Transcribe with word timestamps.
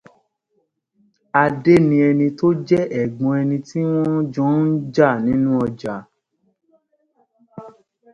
Adé 1.43 1.73
ni 1.87 1.95
ẹni 2.07 2.27
tó 2.37 2.47
jẹ́ 2.67 2.89
ẹ̀gbọ́n 3.01 3.35
ẹni 3.41 3.57
tí 3.67 3.79
wọn 3.91 4.17
jọ 4.33 4.45
ń 4.63 4.65
jà 4.95 5.07
nínú 5.25 5.49
ọjà 5.65 5.95